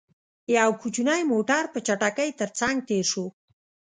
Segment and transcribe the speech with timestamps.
[0.57, 3.25] يو کوچينی موټر، په چټکۍ تر څنګ تېر شو.